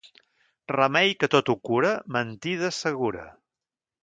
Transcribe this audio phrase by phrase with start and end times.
[0.71, 3.29] Remei que tot ho cura, mentida segura.